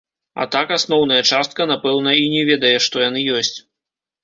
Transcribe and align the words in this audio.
А 0.43 0.45
так 0.53 0.71
асноўная 0.77 1.19
частка, 1.31 1.61
напэўна, 1.73 2.15
і 2.23 2.25
не 2.33 2.41
ведае, 2.51 2.75
што 2.89 3.07
яны 3.09 3.19
ёсць. 3.39 3.55